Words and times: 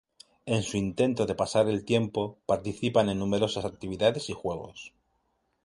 En 0.47 0.63
su 0.63 0.77
intento 0.77 1.27
de 1.27 1.35
pasar 1.35 1.69
el 1.69 1.85
tiempo, 1.85 2.39
participan 2.47 3.09
en 3.09 3.19
numerosas 3.19 3.65
actividades 3.65 4.31
y 4.31 4.33
juegos. 4.33 4.95